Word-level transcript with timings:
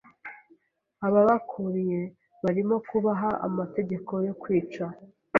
ababakuriye 1.07 2.01
barimo 2.43 2.75
kubaha 2.89 3.29
amategeko 3.47 4.11
yo 4.27 4.33
kwica 4.41 4.85